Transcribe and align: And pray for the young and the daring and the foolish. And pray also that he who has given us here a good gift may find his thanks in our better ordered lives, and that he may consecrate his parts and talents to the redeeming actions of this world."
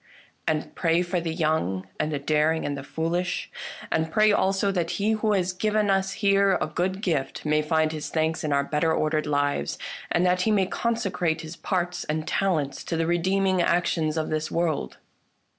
And 0.47 0.73
pray 0.73 1.03
for 1.03 1.21
the 1.21 1.31
young 1.31 1.87
and 1.99 2.11
the 2.11 2.17
daring 2.17 2.65
and 2.65 2.75
the 2.75 2.81
foolish. 2.83 3.51
And 3.91 4.11
pray 4.11 4.31
also 4.31 4.71
that 4.71 4.89
he 4.97 5.11
who 5.11 5.33
has 5.33 5.53
given 5.53 5.91
us 5.91 6.13
here 6.13 6.57
a 6.59 6.65
good 6.65 7.03
gift 7.03 7.45
may 7.45 7.61
find 7.61 7.91
his 7.91 8.09
thanks 8.09 8.43
in 8.43 8.51
our 8.51 8.63
better 8.63 8.91
ordered 8.91 9.27
lives, 9.27 9.77
and 10.11 10.25
that 10.25 10.41
he 10.41 10.49
may 10.49 10.65
consecrate 10.65 11.41
his 11.41 11.55
parts 11.55 12.03
and 12.05 12.27
talents 12.27 12.83
to 12.85 12.97
the 12.97 13.05
redeeming 13.05 13.61
actions 13.61 14.17
of 14.17 14.29
this 14.31 14.49
world." 14.49 14.97